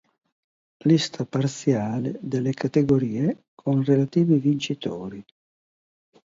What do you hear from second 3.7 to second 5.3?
relativi vincitori.